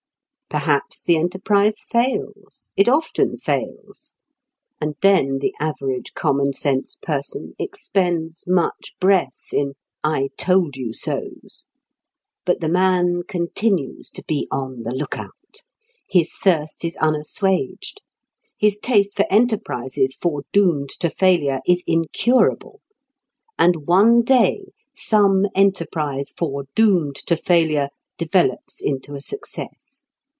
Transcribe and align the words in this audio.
Perhaps 0.49 1.03
the 1.03 1.15
enterprise 1.15 1.77
fails; 1.89 2.71
it 2.75 2.89
often 2.89 3.37
fails; 3.37 4.13
and 4.81 4.95
then 5.01 5.37
the 5.39 5.53
average 5.61 6.13
common 6.13 6.51
sense 6.51 6.97
person 7.01 7.53
expends 7.57 8.43
much 8.45 8.91
breath 8.99 9.45
in 9.53 9.75
"I 10.03 10.27
told 10.37 10.75
you 10.75 10.91
so's." 10.91 11.67
But 12.45 12.59
the 12.59 12.67
man 12.67 13.21
continues 13.29 14.09
to 14.09 14.25
be 14.27 14.49
on 14.51 14.83
the 14.83 14.91
look 14.93 15.17
out. 15.17 15.63
His 16.09 16.33
thirst 16.35 16.83
is 16.83 16.97
unassuaged; 16.97 18.01
his 18.57 18.77
taste 18.77 19.15
for 19.15 19.25
enterprises 19.29 20.15
foredoomed 20.15 20.89
to 20.99 21.09
failure 21.09 21.61
is 21.65 21.81
incurable. 21.87 22.81
And 23.57 23.87
one 23.87 24.21
day 24.21 24.65
some 24.93 25.45
enterprise 25.55 26.33
foredoomed 26.35 27.15
to 27.27 27.37
failure 27.37 27.87
develops 28.17 28.81
into 28.81 29.15
a 29.15 29.21
success. 29.21 30.03